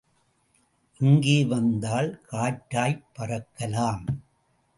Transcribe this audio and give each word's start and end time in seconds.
இங்கே 0.99 1.45
வந்தால் 1.45 2.21
காற்றாய்ப் 2.31 3.05
பறக்கலாம். 3.13 4.03